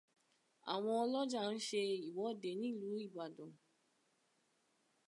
Àwọn 0.73 0.93
ọlọ́jà 1.03 1.41
ń 1.53 1.57
ṣe 1.67 1.81
ìwọ́de 2.07 2.49
nílùú 2.61 2.93
Ìbàdàn. 3.05 3.51